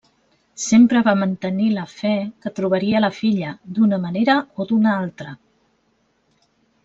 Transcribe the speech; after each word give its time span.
Sempre 0.61 1.01
va 1.07 1.11
mantenir 1.23 1.67
la 1.73 1.83
fe 1.91 2.13
que 2.45 2.51
trobaria 2.61 3.01
la 3.05 3.11
filla, 3.19 3.51
d'una 3.77 4.01
manera 4.07 4.37
o 4.63 4.67
d'una 4.71 4.95
altra. 5.05 5.35